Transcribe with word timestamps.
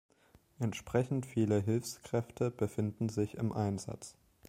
Entsprechend 0.57 1.27
viele 1.27 1.59
Hilfskräfte 1.59 2.49
befinden 2.49 3.07
sich 3.09 3.35
im 3.35 3.51
Einsatz. 3.53 4.15